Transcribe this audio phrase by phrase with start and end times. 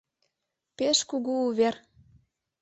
[0.77, 1.75] Пеш кугу увер.